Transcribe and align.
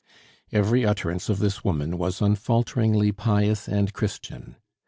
Every 0.51 0.83
utterance 0.83 1.29
of 1.29 1.37
this 1.37 1.63
woman 1.63 1.95
was 1.99 2.23
unfalteringly 2.23 3.11
pious 3.11 3.67
and 3.67 3.93
Christian. 3.93 4.55